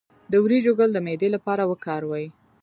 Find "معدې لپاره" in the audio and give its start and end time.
1.05-1.63